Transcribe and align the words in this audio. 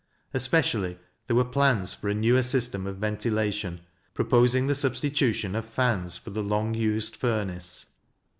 Especially, 0.33 0.97
there 1.27 1.35
were 1.35 1.45
plans 1.45 1.93
for 1.93 2.09
a 2.09 2.15
newer 2.15 2.41
system 2.41 2.87
of 2.87 2.97
ventilation— 2.97 3.81
proposing 4.15 4.65
the 4.65 4.73
substitution 4.73 5.53
of 5.55 5.63
fans 5.63 6.17
for 6.17 6.31
the 6.31 6.41
long 6.41 6.73
used 6.73 7.15
furnace. 7.15 7.85